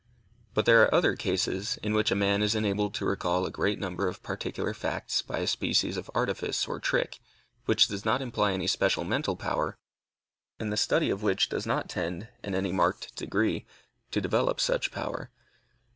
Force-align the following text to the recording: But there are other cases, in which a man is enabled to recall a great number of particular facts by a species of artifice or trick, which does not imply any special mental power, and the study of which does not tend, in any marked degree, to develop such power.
But 0.55 0.65
there 0.65 0.81
are 0.81 0.91
other 0.91 1.15
cases, 1.15 1.77
in 1.83 1.93
which 1.93 2.09
a 2.09 2.15
man 2.15 2.41
is 2.41 2.55
enabled 2.55 2.95
to 2.95 3.05
recall 3.05 3.45
a 3.45 3.51
great 3.51 3.77
number 3.77 4.07
of 4.07 4.23
particular 4.23 4.73
facts 4.73 5.21
by 5.21 5.37
a 5.37 5.45
species 5.45 5.95
of 5.95 6.09
artifice 6.15 6.67
or 6.67 6.79
trick, 6.79 7.19
which 7.65 7.85
does 7.87 8.03
not 8.03 8.19
imply 8.19 8.53
any 8.53 8.65
special 8.65 9.03
mental 9.03 9.35
power, 9.35 9.77
and 10.59 10.73
the 10.73 10.75
study 10.75 11.11
of 11.11 11.21
which 11.21 11.49
does 11.49 11.67
not 11.67 11.87
tend, 11.87 12.29
in 12.43 12.55
any 12.55 12.71
marked 12.71 13.15
degree, 13.15 13.67
to 14.09 14.19
develop 14.19 14.59
such 14.59 14.89
power. 14.91 15.29